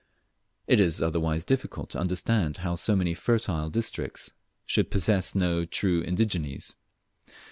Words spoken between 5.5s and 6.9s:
true indigenes.